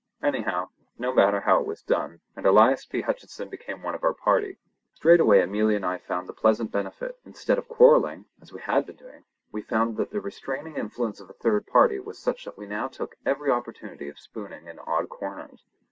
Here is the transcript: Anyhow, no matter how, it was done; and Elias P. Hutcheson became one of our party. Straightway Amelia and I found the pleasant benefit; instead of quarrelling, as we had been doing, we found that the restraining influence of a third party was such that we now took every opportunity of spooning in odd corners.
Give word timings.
Anyhow, 0.23 0.69
no 0.97 1.13
matter 1.13 1.41
how, 1.41 1.59
it 1.59 1.67
was 1.67 1.83
done; 1.83 2.21
and 2.35 2.43
Elias 2.43 2.85
P. 2.87 3.03
Hutcheson 3.03 3.49
became 3.51 3.83
one 3.83 3.93
of 3.93 4.03
our 4.03 4.15
party. 4.15 4.57
Straightway 4.95 5.41
Amelia 5.41 5.75
and 5.75 5.85
I 5.85 5.99
found 5.99 6.27
the 6.27 6.33
pleasant 6.33 6.71
benefit; 6.71 7.19
instead 7.23 7.59
of 7.59 7.67
quarrelling, 7.67 8.25
as 8.41 8.51
we 8.51 8.61
had 8.61 8.87
been 8.87 8.95
doing, 8.95 9.25
we 9.51 9.61
found 9.61 9.97
that 9.97 10.09
the 10.09 10.19
restraining 10.19 10.73
influence 10.75 11.19
of 11.19 11.29
a 11.29 11.33
third 11.33 11.67
party 11.67 11.99
was 11.99 12.17
such 12.17 12.45
that 12.45 12.57
we 12.57 12.65
now 12.65 12.87
took 12.87 13.15
every 13.27 13.51
opportunity 13.51 14.09
of 14.09 14.17
spooning 14.17 14.65
in 14.65 14.79
odd 14.79 15.07
corners. 15.07 15.65